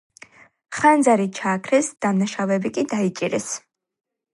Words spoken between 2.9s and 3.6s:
დაიჭირეს.